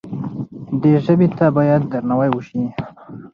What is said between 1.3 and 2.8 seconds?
ته باید درناوی وشي.